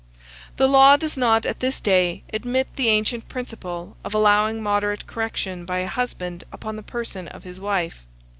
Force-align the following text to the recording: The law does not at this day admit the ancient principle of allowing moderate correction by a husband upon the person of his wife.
The 0.57 0.67
law 0.67 0.97
does 0.97 1.15
not 1.15 1.45
at 1.45 1.59
this 1.59 1.79
day 1.79 2.23
admit 2.33 2.75
the 2.75 2.87
ancient 2.87 3.29
principle 3.29 3.97
of 4.03 4.15
allowing 4.15 4.59
moderate 4.63 5.05
correction 5.05 5.63
by 5.63 5.77
a 5.77 5.87
husband 5.87 6.43
upon 6.51 6.75
the 6.75 6.81
person 6.81 7.27
of 7.27 7.43
his 7.43 7.59
wife. 7.59 8.03